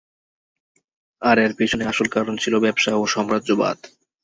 [1.21, 3.77] আর এর পিছনে আসল কারণ ছিল ব্যবসা ও সাম্রাজ্যবাদ।